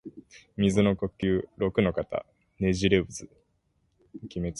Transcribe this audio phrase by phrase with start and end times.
[0.57, 2.25] 水の呼吸陸ノ型
[2.59, 3.39] ねじれ渦（ろくのかたねじ
[4.25, 4.37] れうず）